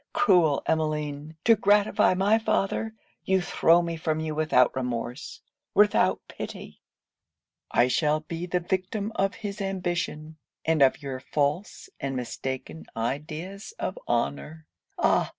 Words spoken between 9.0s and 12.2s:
of his ambition, and of your false and